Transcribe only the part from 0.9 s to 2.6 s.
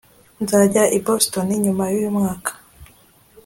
i boston nyuma yuyu mwaka